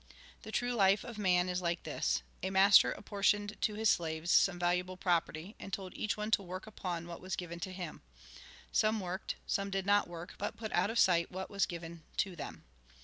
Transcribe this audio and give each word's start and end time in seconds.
"The 0.41 0.51
true 0.51 0.73
life 0.73 1.03
of 1.03 1.19
man 1.19 1.47
is 1.47 1.61
like 1.61 1.83
this. 1.83 2.23
A 2.41 2.49
master 2.49 2.91
apportioned 2.91 3.55
to 3.61 3.75
his 3.75 3.87
slaves 3.87 4.31
some 4.31 4.57
valuable 4.57 4.97
property, 4.97 5.55
and 5.59 5.71
told 5.71 5.93
each 5.93 6.17
one 6.17 6.31
to 6.31 6.41
work 6.41 6.65
upon 6.65 7.05
what 7.05 7.21
was 7.21 7.35
given 7.35 7.59
to 7.59 7.71
him. 7.71 8.01
Some 8.71 8.99
worked; 8.99 9.35
some 9.45 9.69
did 9.69 9.85
not 9.85 10.07
work, 10.07 10.33
but 10.39 10.57
put 10.57 10.71
out 10.71 10.89
of 10.89 10.97
sight 10.97 11.31
what 11.31 11.51
was 11.51 11.67
given 11.67 12.01
to 12.17 12.35
them. 12.35 12.63